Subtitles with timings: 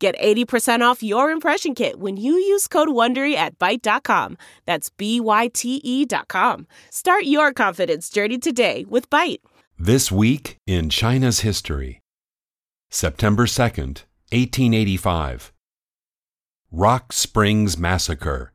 [0.00, 4.38] Get 80% off your impression kit when you use code WONDERY at Byte.com.
[4.64, 6.66] That's B-Y-T-E dot com.
[6.90, 9.40] Start your confidence journey today with Byte.
[9.78, 12.00] This week in China's history.
[12.88, 15.52] September 2nd, 1885.
[16.72, 18.54] Rock Springs Massacre.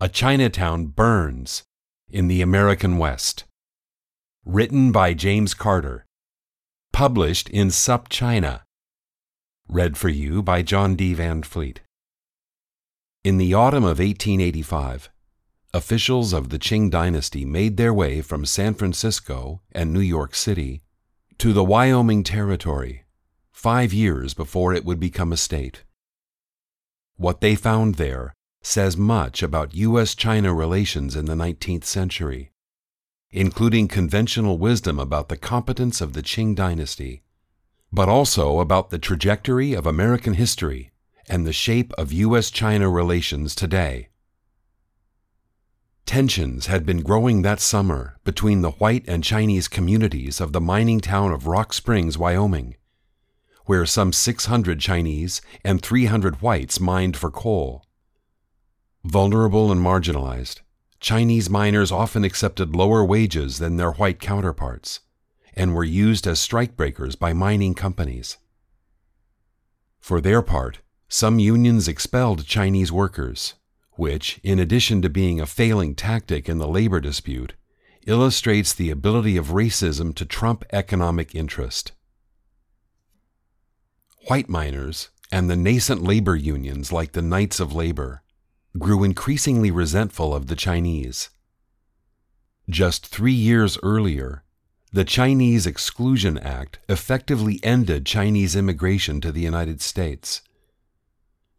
[0.00, 1.64] A Chinatown burns
[2.08, 3.44] in the American West.
[4.46, 6.06] Written by James Carter.
[6.90, 8.62] Published in SupChina.
[9.70, 11.12] Read for you by John D.
[11.12, 11.82] Van Fleet.
[13.22, 15.10] In the autumn of 1885,
[15.74, 20.80] officials of the Qing dynasty made their way from San Francisco and New York City
[21.36, 23.04] to the Wyoming Territory,
[23.52, 25.84] five years before it would become a state.
[27.16, 28.32] What they found there
[28.62, 30.14] says much about U.S.
[30.14, 32.52] China relations in the 19th century,
[33.30, 37.22] including conventional wisdom about the competence of the Qing dynasty
[37.92, 40.92] but also about the trajectory of American history
[41.28, 42.50] and the shape of U.S.
[42.50, 44.08] China relations today.
[46.06, 51.00] Tensions had been growing that summer between the white and Chinese communities of the mining
[51.00, 52.76] town of Rock Springs, Wyoming,
[53.66, 57.84] where some 600 Chinese and 300 whites mined for coal.
[59.04, 60.60] Vulnerable and marginalized,
[60.98, 65.00] Chinese miners often accepted lower wages than their white counterparts
[65.58, 68.38] and were used as strikebreakers by mining companies.
[69.98, 70.78] For their part,
[71.08, 73.54] some unions expelled Chinese workers,
[73.92, 77.54] which, in addition to being a failing tactic in the labor dispute,
[78.06, 81.90] illustrates the ability of racism to trump economic interest.
[84.28, 88.22] White miners and the nascent labor unions like the Knights of Labor
[88.78, 91.30] grew increasingly resentful of the Chinese.
[92.70, 94.44] Just three years earlier,
[94.90, 100.40] the Chinese Exclusion Act effectively ended Chinese immigration to the United States.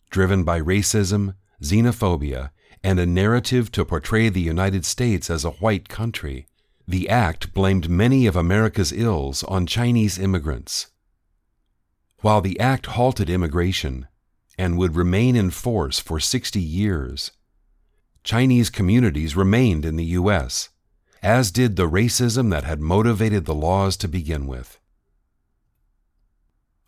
[0.09, 2.49] Driven by racism, xenophobia,
[2.83, 6.47] and a narrative to portray the United States as a white country,
[6.87, 10.87] the act blamed many of America's ills on Chinese immigrants.
[12.21, 14.07] While the act halted immigration
[14.57, 17.31] and would remain in force for 60 years,
[18.23, 20.69] Chinese communities remained in the U.S
[21.21, 24.79] as did the racism that had motivated the laws to begin with.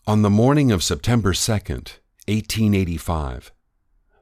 [0.07, 3.51] On the morning of September 2, 1885,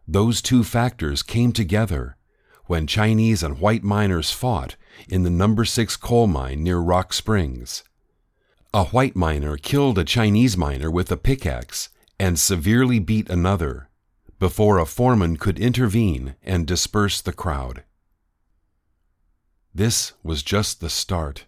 [0.08, 2.18] those two factors came together
[2.66, 4.76] when Chinese and white miners fought
[5.08, 7.84] in the number 6 coal mine near Rock Springs.
[8.74, 11.90] A white miner killed a Chinese miner with a pickaxe
[12.20, 13.90] and severely beat another
[14.38, 17.84] before a foreman could intervene and disperse the crowd.
[19.80, 21.46] This was just the start.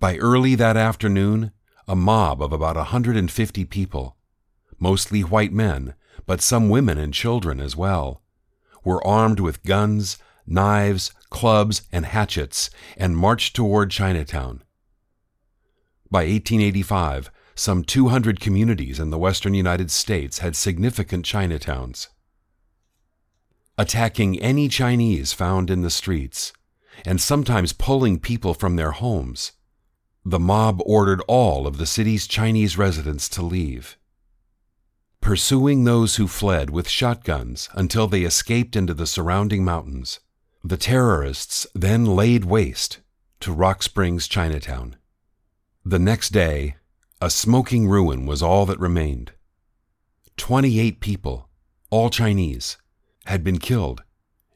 [0.00, 1.52] By early that afternoon,
[1.86, 4.16] a mob of about a 150 people,
[4.78, 8.22] mostly white men, but some women and children as well,
[8.84, 10.16] were armed with guns,
[10.46, 14.62] knives, clubs, and hatchets and marched toward Chinatown.
[16.10, 22.08] By 1885, some 200 communities in the western United States had significant Chinatowns.
[23.76, 26.54] Attacking any Chinese found in the streets,
[27.04, 29.52] and sometimes pulling people from their homes.
[30.24, 33.96] The mob ordered all of the city's Chinese residents to leave.
[35.20, 40.20] Pursuing those who fled with shotguns until they escaped into the surrounding mountains,
[40.64, 42.98] the terrorists then laid waste
[43.40, 44.96] to Rock Springs, Chinatown.
[45.84, 46.74] The next day,
[47.20, 49.32] a smoking ruin was all that remained.
[50.36, 51.48] 28 people,
[51.90, 52.76] all Chinese,
[53.26, 54.02] had been killed,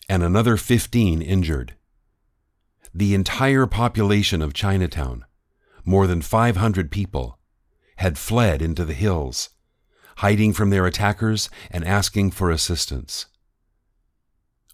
[0.09, 1.75] and another 15 injured
[2.95, 5.25] the entire population of Chinatown,
[5.85, 7.39] more than 500 people,
[7.97, 9.51] had fled into the hills,
[10.17, 13.27] hiding from their attackers and asking for assistance.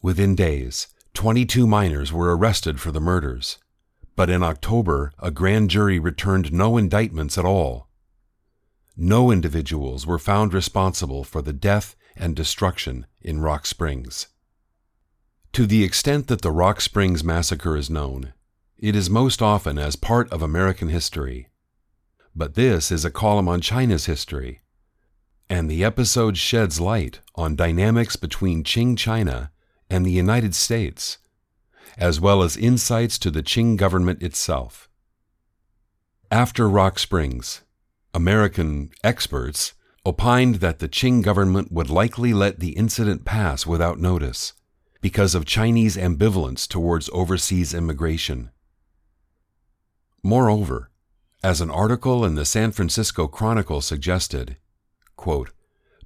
[0.02, 3.58] Within days, 22 miners were arrested for the murders,
[4.14, 7.88] but in October, a grand jury returned no indictments at all.
[8.96, 14.28] No individuals were found responsible for the death and destruction in Rock Springs.
[15.56, 18.34] To the extent that the Rock Springs Massacre is known,
[18.76, 21.48] it is most often as part of American history.
[22.34, 24.60] But this is a column on China's history.
[25.48, 29.50] and the episode sheds light on dynamics between Qing China
[29.88, 31.16] and the United States,
[31.96, 34.90] as well as insights to the Qing government itself.
[36.30, 37.62] After Rock Springs,
[38.12, 39.72] American experts
[40.04, 44.52] opined that the Qing government would likely let the incident pass without notice
[45.00, 48.50] because of Chinese ambivalence towards overseas immigration.
[50.22, 50.90] Moreover,
[51.42, 54.56] as an article in the San Francisco Chronicle suggested,
[55.16, 55.52] quote,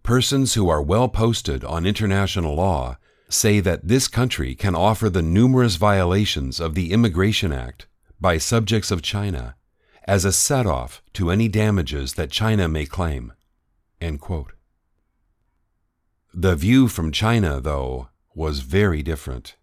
[0.03, 2.99] persons who are well posted on international law
[3.29, 7.87] say that this country can offer the numerous violations of the Immigration Act
[8.21, 9.57] by subjects of China
[10.05, 13.33] as a set off to any damages that China may claim.
[16.35, 18.09] The view from China, though,
[18.41, 19.55] was very different.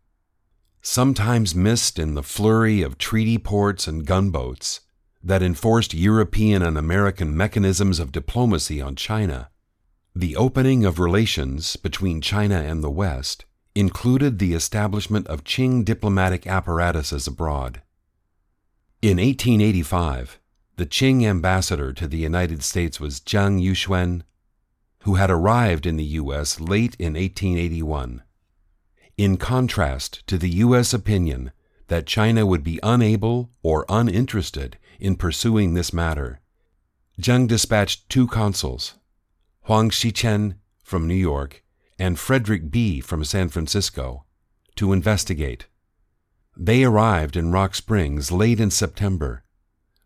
[0.84, 4.82] Sometimes missed in the flurry of treaty ports and gunboats
[5.24, 9.50] that enforced European and American mechanisms of diplomacy on China,
[10.16, 16.46] the opening of relations between China and the West included the establishment of Qing diplomatic
[16.46, 17.82] apparatuses abroad.
[19.02, 20.40] In 1885,
[20.76, 24.22] the Qing ambassador to the United States was Jiang Yuxuan,
[25.02, 26.60] who had arrived in the U.S.
[26.60, 28.22] late in 1881.
[29.18, 30.94] In contrast to the U.S.
[30.94, 31.52] opinion
[31.88, 36.40] that China would be unable or uninterested in pursuing this matter,
[37.20, 38.94] Jiang dispatched two consuls,
[39.62, 41.64] Huang Xichen from New York
[41.98, 44.24] and Frederick Bee from San Francisco,
[44.76, 45.66] to investigate.
[46.56, 49.44] They arrived in Rock Springs late in September,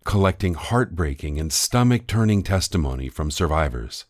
[0.06, 4.06] collecting heartbreaking and stomach turning testimony from survivors.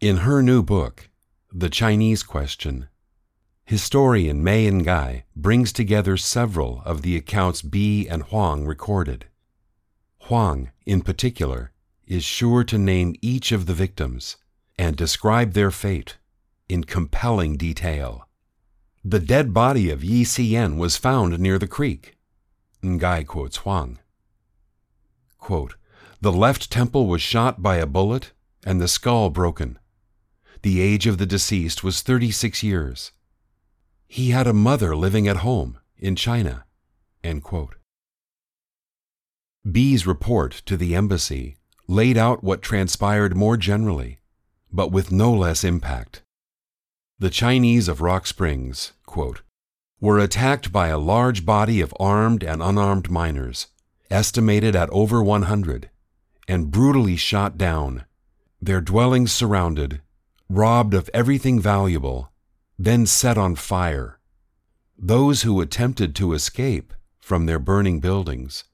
[0.00, 1.10] In her new book,
[1.52, 2.88] The Chinese Question,
[3.70, 9.26] historian Mae Ngai brings together several of the accounts Bee and Huang recorded.
[10.22, 11.70] Huang, in particular,
[12.04, 14.38] is sure to name each of the victims
[14.76, 16.16] and describe their fate
[16.68, 18.26] in compelling detail.
[19.04, 22.16] The dead body of Yi Xian was found near the creek.
[22.82, 24.00] Ngai quotes Huang.
[25.38, 25.76] Quote,
[26.20, 28.32] the left temple was shot by a bullet
[28.66, 29.78] and the skull broken.
[30.62, 33.12] The age of the deceased was 36 years.
[34.12, 36.64] He had a mother living at home in China.
[39.70, 44.18] Bee's report to the embassy laid out what transpired more generally,
[44.72, 46.24] but with no less impact.
[47.20, 49.42] The Chinese of Rock Springs, quote,
[50.00, 53.68] were attacked by a large body of armed and unarmed miners,
[54.10, 55.88] estimated at over 100,
[56.48, 58.06] and brutally shot down,
[58.60, 60.00] their dwellings surrounded,
[60.48, 62.29] robbed of everything valuable,
[62.82, 64.18] then set on fire.
[64.98, 68.64] Those who attempted to escape from their burning buildings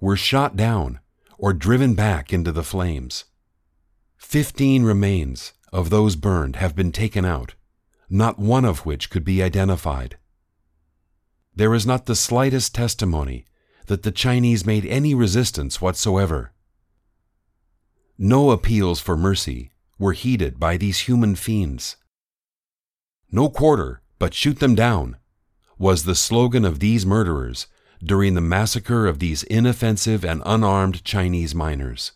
[0.00, 0.98] were shot down
[1.38, 3.24] or driven back into the flames.
[4.16, 7.54] Fifteen remains of those burned have been taken out
[8.12, 10.18] not one of which could be identified.
[11.54, 13.46] There is not the slightest testimony
[13.86, 16.52] that the Chinese made any resistance whatsoever.
[18.18, 21.96] No appeals for mercy were heeded by these human fiends.
[23.34, 25.16] No quarter, but shoot them down,
[25.78, 27.66] was the slogan of these murderers
[28.04, 32.12] during the massacre of these inoffensive and unarmed Chinese miners.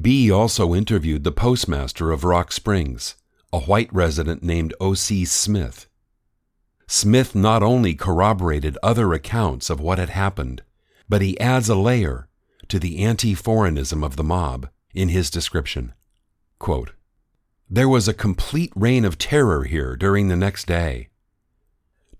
[0.00, 3.16] Bee also interviewed the postmaster of Rock Springs,
[3.52, 5.24] a white resident named O.C.
[5.24, 5.88] Smith.
[6.86, 10.62] Smith not only corroborated other accounts of what had happened,
[11.08, 12.28] but he adds a layer
[12.68, 15.92] to the anti foreignism of the mob in his description.
[16.58, 16.92] Quote,
[17.70, 21.08] there was a complete reign of terror here during the next day.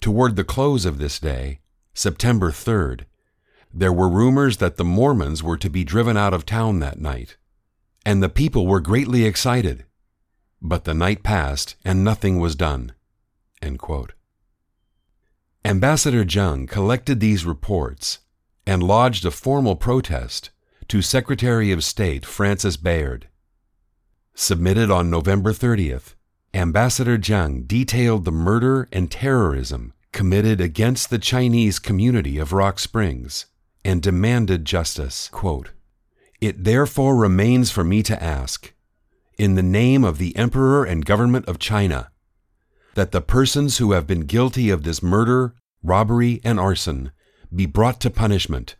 [0.01, 1.61] Toward the close of this day,
[1.93, 3.05] September 3rd,
[3.75, 7.37] there were rumors that the Mormons were to be driven out of town that night
[8.05, 9.85] and the people were greatly excited.
[10.63, 12.93] But the night passed, and nothing was done.
[15.65, 18.21] Ambassador Jung collected these reports
[18.67, 20.51] and lodged a formal protest
[20.89, 23.29] to Secretary of State Francis Bayard.
[24.43, 26.15] Submitted on November 30th,
[26.55, 33.45] Ambassador Jiang detailed the murder and terrorism committed against the Chinese community of Rock Springs
[33.85, 35.29] and demanded justice.
[35.29, 35.73] Quote,
[36.41, 38.73] it therefore remains for me to ask,
[39.37, 42.11] in the name of the Emperor and government of China,
[42.95, 47.13] that the persons who have been guilty of this murder, robbery, and arson
[47.55, 48.77] be brought to punishment,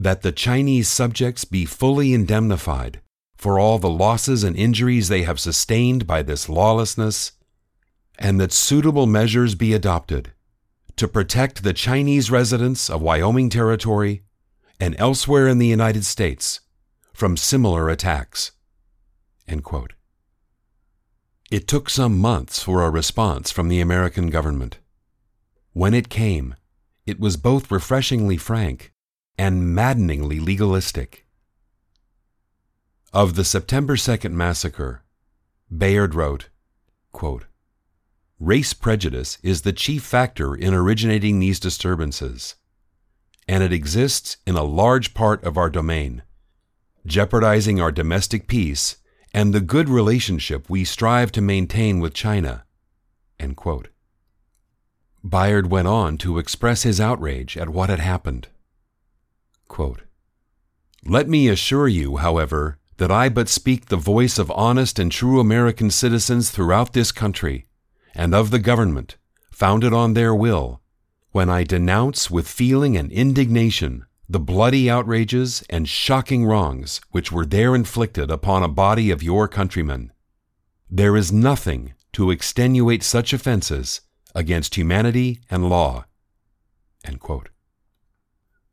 [0.00, 3.01] that the Chinese subjects be fully indemnified
[3.42, 7.32] for all the losses and injuries they have sustained by this lawlessness,
[8.16, 10.30] and that suitable measures be adopted
[10.94, 14.22] to protect the Chinese residents of Wyoming Territory
[14.78, 16.60] and elsewhere in the United States
[17.12, 18.52] from similar attacks.
[21.50, 24.78] It took some months for a response from the American government.
[25.72, 26.54] When it came,
[27.06, 28.92] it was both refreshingly frank
[29.36, 31.26] and maddeningly legalistic.
[33.14, 35.02] Of the September 2nd massacre,
[35.70, 36.48] Bayard wrote,
[37.12, 37.44] quote,
[38.40, 42.54] Race prejudice is the chief factor in originating these disturbances,
[43.46, 46.22] and it exists in a large part of our domain,
[47.04, 48.96] jeopardizing our domestic peace
[49.34, 52.64] and the good relationship we strive to maintain with China.
[55.22, 58.48] Bayard went on to express his outrage at what had happened.
[59.68, 60.00] Quote,
[61.04, 65.40] Let me assure you, however, that I but speak the voice of honest and true
[65.40, 67.66] American citizens throughout this country,
[68.14, 69.16] and of the government,
[69.50, 70.80] founded on their will,
[71.30, 77.44] when I denounce with feeling and indignation the bloody outrages and shocking wrongs which were
[77.44, 80.12] there inflicted upon a body of your countrymen.
[80.90, 84.00] There is nothing to extenuate such offenses
[84.34, 86.06] against humanity and law.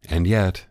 [0.07, 0.65] And yet,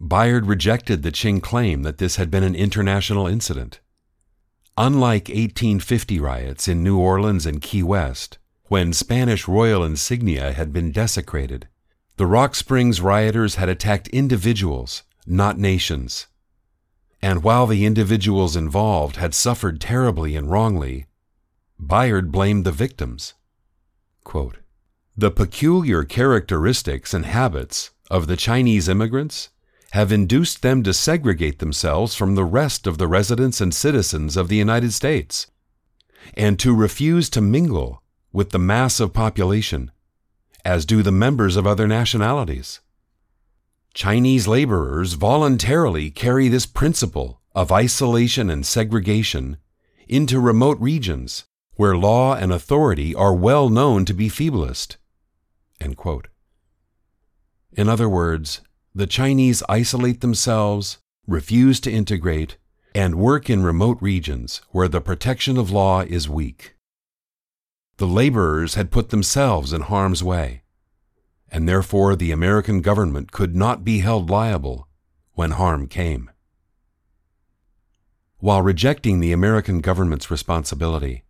[0.00, 3.80] Bayard rejected the Qing claim that this had been an international incident.
[4.76, 10.92] Unlike 1850 riots in New Orleans and Key West, when Spanish royal insignia had been
[10.92, 11.66] desecrated,
[12.16, 16.28] the Rock Springs rioters had attacked individuals, not nations.
[17.20, 21.06] And while the individuals involved had suffered terribly and wrongly,
[21.80, 23.34] Bayard blamed the victims.
[24.22, 24.58] Quote,
[25.16, 29.48] the peculiar characteristics and habits of the Chinese immigrants
[29.92, 34.48] have induced them to segregate themselves from the rest of the residents and citizens of
[34.48, 35.46] the United States,
[36.34, 38.02] and to refuse to mingle
[38.32, 39.90] with the mass of population,
[40.64, 42.80] as do the members of other nationalities.
[43.94, 49.56] Chinese laborers voluntarily carry this principle of isolation and segregation
[50.06, 54.96] into remote regions where law and authority are well known to be feeblest.
[57.72, 58.60] In other words,
[58.98, 62.56] the Chinese isolate themselves, refuse to integrate,
[62.96, 66.74] and work in remote regions where the protection of law is weak.
[67.98, 70.62] The laborers had put themselves in harm's way,
[71.48, 74.88] and therefore the American government could not be held liable
[75.34, 76.28] when harm came.
[78.38, 81.22] While rejecting the American government's responsibility,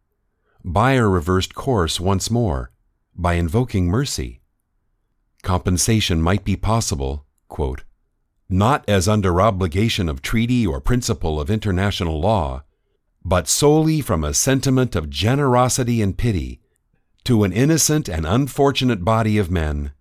[0.64, 2.72] Bayard reversed course once more
[3.14, 4.40] by invoking mercy.
[5.42, 7.84] Compensation might be possible, quote,
[8.48, 12.62] not as under obligation of treaty or principle of international law,
[13.24, 16.60] but solely from a sentiment of generosity and pity
[17.24, 19.92] to an innocent and unfortunate body of men,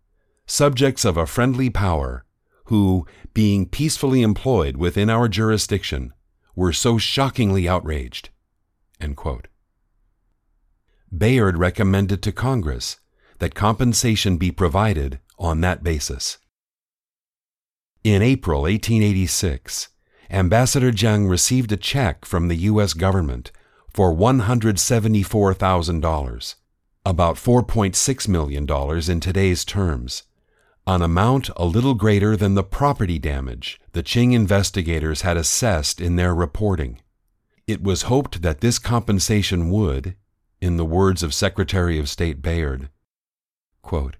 [0.45, 2.23] subjects of a friendly power,
[2.65, 6.13] who, being peacefully employed within our jurisdiction,
[6.55, 8.29] were so shockingly outraged.
[11.15, 12.97] Bayard recommended to Congress
[13.39, 16.37] that compensation be provided on that basis.
[18.03, 19.89] In April 1886,
[20.29, 22.93] Ambassador Jiang received a check from the U.S.
[22.93, 23.51] government
[23.93, 26.55] for $174,000,
[27.05, 28.67] about $4.6 million
[29.09, 30.23] in today's terms,
[30.85, 36.17] an amount a little greater than the property damage the Qing investigators had assessed in
[36.17, 37.01] their reporting.
[37.65, 40.15] It was hoped that this compensation would,
[40.61, 42.89] in the words of Secretary of State Bayard,
[43.81, 44.15] quote,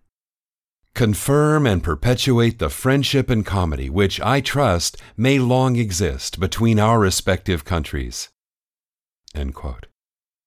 [0.98, 7.00] confirm and perpetuate the friendship and comity which I trust may long exist between our
[7.00, 8.30] respective countries.